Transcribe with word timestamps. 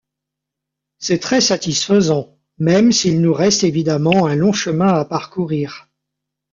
C'est 0.97 1.19
très 1.19 1.41
satisfaisant, 1.41 2.35
même 2.57 2.91
s'il 2.91 3.21
nous 3.21 3.35
reste 3.35 3.63
évidemment 3.63 4.25
un 4.25 4.33
long 4.35 4.51
chemin 4.51 4.87
à 4.87 5.05
parcourir. 5.05 5.89